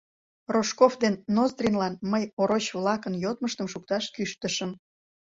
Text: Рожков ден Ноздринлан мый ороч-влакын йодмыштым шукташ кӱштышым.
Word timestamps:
Рожков 0.53 0.93
ден 1.03 1.13
Ноздринлан 1.35 1.93
мый 2.11 2.23
ороч-влакын 2.41 3.13
йодмыштым 3.23 3.67
шукташ 3.73 4.03
кӱштышым. 4.15 4.71